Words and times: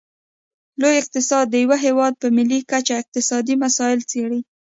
لوی 0.81 0.95
اقتصاد 1.01 1.45
د 1.49 1.53
یو 1.63 1.71
هیواد 1.85 2.13
په 2.21 2.27
ملي 2.37 2.59
کچه 2.71 2.93
اقتصادي 3.01 3.55
مسایل 3.63 3.99
څیړي 4.11 4.39